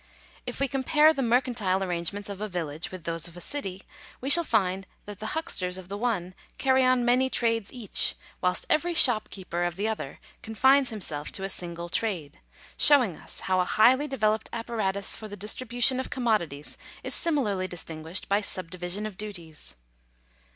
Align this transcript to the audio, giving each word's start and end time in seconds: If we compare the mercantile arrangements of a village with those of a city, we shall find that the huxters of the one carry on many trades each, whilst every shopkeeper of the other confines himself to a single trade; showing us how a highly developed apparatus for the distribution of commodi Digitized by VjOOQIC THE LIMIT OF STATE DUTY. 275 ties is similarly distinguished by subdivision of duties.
If 0.47 0.59
we 0.59 0.67
compare 0.67 1.13
the 1.13 1.21
mercantile 1.21 1.83
arrangements 1.83 2.27
of 2.27 2.41
a 2.41 2.49
village 2.49 2.89
with 2.91 3.03
those 3.03 3.27
of 3.27 3.37
a 3.37 3.39
city, 3.39 3.83
we 4.19 4.31
shall 4.31 4.43
find 4.43 4.87
that 5.05 5.19
the 5.19 5.35
huxters 5.37 5.77
of 5.77 5.89
the 5.89 5.95
one 5.97 6.33
carry 6.57 6.83
on 6.83 7.05
many 7.05 7.29
trades 7.29 7.71
each, 7.71 8.15
whilst 8.41 8.65
every 8.67 8.95
shopkeeper 8.95 9.63
of 9.63 9.75
the 9.75 9.87
other 9.87 10.19
confines 10.41 10.89
himself 10.89 11.31
to 11.33 11.43
a 11.43 11.49
single 11.49 11.87
trade; 11.87 12.39
showing 12.77 13.15
us 13.15 13.41
how 13.41 13.59
a 13.59 13.65
highly 13.65 14.07
developed 14.07 14.49
apparatus 14.51 15.13
for 15.13 15.27
the 15.27 15.37
distribution 15.37 15.99
of 15.99 16.09
commodi 16.09 16.09
Digitized 16.09 16.17
by 16.17 16.17
VjOOQIC 16.17 16.37
THE 16.39 16.41
LIMIT 16.41 16.63
OF 16.63 16.63
STATE 16.63 16.81
DUTY. 16.81 16.81
275 16.81 17.03
ties 17.03 17.13
is 17.13 17.13
similarly 17.13 17.67
distinguished 17.67 18.27
by 18.27 18.41
subdivision 18.41 19.05
of 19.05 19.17
duties. 19.19 19.75